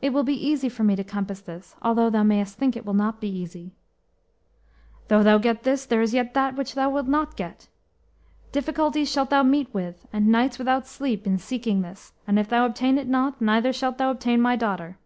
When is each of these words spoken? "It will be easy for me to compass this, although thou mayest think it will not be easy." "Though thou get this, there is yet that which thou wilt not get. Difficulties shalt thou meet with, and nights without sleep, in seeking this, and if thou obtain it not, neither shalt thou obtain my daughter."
"It 0.00 0.12
will 0.12 0.22
be 0.22 0.46
easy 0.46 0.68
for 0.68 0.84
me 0.84 0.94
to 0.94 1.02
compass 1.02 1.40
this, 1.40 1.74
although 1.82 2.08
thou 2.08 2.22
mayest 2.22 2.56
think 2.56 2.76
it 2.76 2.86
will 2.86 2.94
not 2.94 3.20
be 3.20 3.28
easy." 3.28 3.72
"Though 5.08 5.24
thou 5.24 5.38
get 5.38 5.64
this, 5.64 5.84
there 5.86 6.00
is 6.00 6.14
yet 6.14 6.34
that 6.34 6.54
which 6.54 6.74
thou 6.76 6.88
wilt 6.90 7.08
not 7.08 7.36
get. 7.36 7.66
Difficulties 8.52 9.10
shalt 9.10 9.30
thou 9.30 9.42
meet 9.42 9.74
with, 9.74 10.06
and 10.12 10.28
nights 10.28 10.56
without 10.60 10.86
sleep, 10.86 11.26
in 11.26 11.38
seeking 11.38 11.82
this, 11.82 12.12
and 12.28 12.38
if 12.38 12.48
thou 12.48 12.64
obtain 12.64 12.96
it 12.96 13.08
not, 13.08 13.40
neither 13.40 13.72
shalt 13.72 13.98
thou 13.98 14.12
obtain 14.12 14.40
my 14.40 14.54
daughter." 14.54 14.96